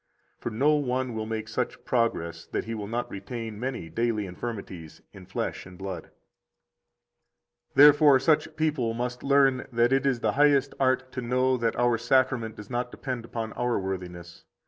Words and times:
60 0.37 0.41
For 0.41 0.49
no 0.49 0.73
one 0.77 1.13
will 1.13 1.27
make 1.27 1.47
such 1.47 1.85
progress 1.85 2.47
that 2.47 2.63
he 2.63 2.73
will 2.73 2.87
not 2.87 3.11
retain 3.11 3.59
many 3.59 3.87
daily 3.87 4.25
infirmities 4.25 5.03
in 5.13 5.27
flesh 5.27 5.63
and 5.67 5.77
blood. 5.77 6.05
61 7.67 7.71
Therefore 7.75 8.19
such 8.19 8.55
people 8.55 8.95
must 8.95 9.21
learn 9.21 9.67
that 9.71 9.93
it 9.93 10.07
is 10.07 10.21
the 10.21 10.31
highest 10.31 10.73
art 10.79 11.11
to 11.11 11.21
know 11.21 11.55
that 11.55 11.75
our 11.75 11.99
Sacrament 11.99 12.55
does 12.55 12.71
not 12.71 12.89
depend 12.89 13.25
upon 13.25 13.53
our 13.53 13.77
worthiness. 13.77 14.43